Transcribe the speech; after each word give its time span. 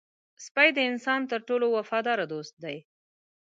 سپي 0.45 0.69
د 0.75 0.79
انسان 0.91 1.19
تر 1.31 1.39
ټولو 1.47 1.65
وفادار 1.77 2.19
دوست 2.33 2.53
دی. 2.63 2.77